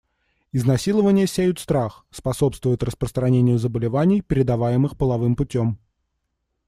[0.51, 5.77] Изнасилования сеют страх, способствуют распространению заболеваний, передаваемых половым путем.